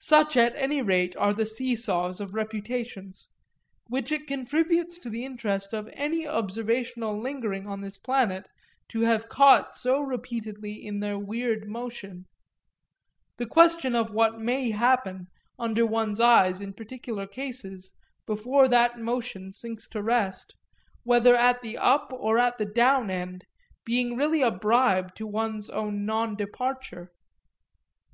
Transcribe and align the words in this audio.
Such 0.00 0.34
at 0.38 0.56
any 0.56 0.80
rate 0.80 1.14
are 1.18 1.34
the 1.34 1.44
see 1.44 1.76
saws 1.76 2.22
of 2.22 2.32
reputations 2.32 3.28
which 3.88 4.10
it 4.10 4.26
contributes 4.26 4.96
to 5.00 5.10
the 5.10 5.26
interest 5.26 5.74
of 5.74 5.90
any 5.92 6.26
observational 6.26 7.20
lingering 7.20 7.66
on 7.66 7.82
this 7.82 7.98
planet 7.98 8.48
to 8.88 9.00
have 9.02 9.28
caught 9.28 9.74
so 9.74 10.00
repeatedly 10.00 10.72
in 10.72 11.00
their 11.00 11.18
weird 11.18 11.68
motion; 11.68 12.24
the 13.36 13.44
question 13.44 13.94
of 13.94 14.10
what 14.10 14.40
may 14.40 14.70
happen, 14.70 15.26
under 15.58 15.84
one's 15.84 16.18
eyes, 16.18 16.62
in 16.62 16.72
particular 16.72 17.26
cases, 17.26 17.92
before 18.26 18.68
that 18.68 18.98
motion 18.98 19.52
sinks 19.52 19.86
to 19.88 20.02
rest, 20.02 20.54
whether 21.02 21.34
at 21.36 21.60
the 21.60 21.76
up 21.76 22.10
or 22.14 22.38
at 22.38 22.56
the 22.56 22.64
down 22.64 23.10
end, 23.10 23.44
being 23.84 24.16
really 24.16 24.40
a 24.40 24.50
bribe 24.50 25.14
to 25.16 25.26
one's 25.26 25.68
own 25.68 26.06
non 26.06 26.34
departure. 26.36 27.12